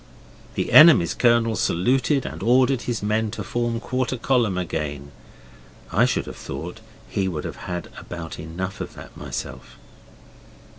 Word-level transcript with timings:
The 0.55 0.71
enemy's 0.71 1.13
Colonel 1.13 1.55
saluted 1.55 2.25
and 2.25 2.41
ordered 2.41 2.81
his 2.81 3.03
men 3.03 3.29
to 3.37 3.43
form 3.43 3.79
quarter 3.79 4.17
column 4.17 4.57
again. 4.57 5.11
I 5.91 6.05
should 6.05 6.25
have 6.25 6.37
thought 6.37 6.79
he 7.07 7.27
would 7.27 7.43
have 7.43 7.57
had 7.69 7.89
about 7.99 8.39
enough 8.39 8.81
of 8.81 8.95
that 8.95 9.15
myself. 9.15 9.77